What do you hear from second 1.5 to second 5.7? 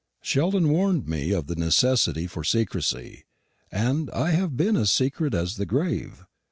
necessity for secrecy, and I have been as secret as the